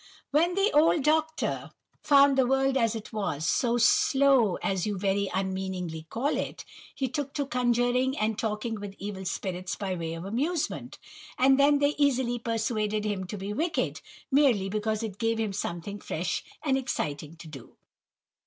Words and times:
when 0.31 0.55
the 0.55 0.71
old 0.73 1.03
Doctor 1.03 1.69
found 2.01 2.35
the 2.35 2.47
world 2.47 2.75
as 2.75 2.95
it 2.95 3.13
was, 3.13 3.45
so 3.45 3.77
'slow,' 3.77 4.55
as 4.63 4.87
you 4.87 4.97
very 4.97 5.29
unmeaningly 5.31 6.07
call 6.09 6.35
it, 6.37 6.65
he 6.95 7.07
took 7.07 7.35
to 7.35 7.45
conjuring 7.45 8.17
and 8.17 8.39
talking 8.39 8.79
with 8.79 8.95
evil 8.97 9.25
spirits 9.25 9.75
by 9.75 9.93
way 9.93 10.15
of 10.15 10.25
amusement; 10.25 10.97
and 11.37 11.59
then 11.59 11.77
they 11.77 11.93
easily 11.99 12.39
persuaded 12.39 13.05
him 13.05 13.25
to 13.25 13.37
be 13.37 13.53
wicked, 13.53 14.01
merely 14.31 14.69
because 14.69 15.03
it 15.03 15.19
gave 15.19 15.39
him 15.39 15.53
something 15.53 15.99
fresh 15.99 16.43
and 16.63 16.79
exciting 16.79 17.35
to 17.35 17.47
do." 17.47 17.75